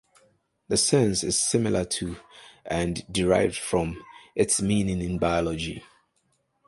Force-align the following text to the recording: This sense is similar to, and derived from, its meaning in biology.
This 0.67 0.83
sense 0.83 1.23
is 1.23 1.37
similar 1.37 1.85
to, 1.85 2.17
and 2.65 3.05
derived 3.13 3.55
from, 3.57 4.03
its 4.35 4.59
meaning 4.59 4.99
in 4.99 5.19
biology. 5.19 5.83